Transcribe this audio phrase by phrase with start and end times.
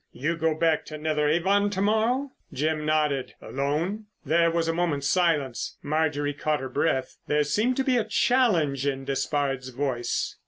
[0.13, 3.35] You go back to Netheravon to morrow?" Jim nodded.
[3.39, 5.77] "Alone?" There was a moment's silence.
[5.83, 7.17] Marjorie caught her breath.
[7.27, 10.37] There seemed to be a challenge in Despard's voice.